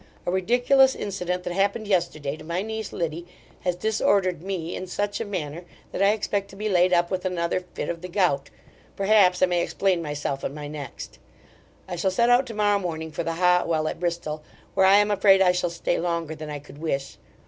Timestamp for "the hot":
13.23-13.67